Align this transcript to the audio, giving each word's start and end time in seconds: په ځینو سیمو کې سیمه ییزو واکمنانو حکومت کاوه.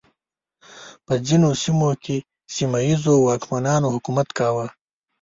په 1.05 1.13
ځینو 1.27 1.49
سیمو 1.63 1.89
کې 2.03 2.17
سیمه 2.55 2.79
ییزو 2.87 3.13
واکمنانو 3.27 3.87
حکومت 3.95 4.27
کاوه. 4.37 4.65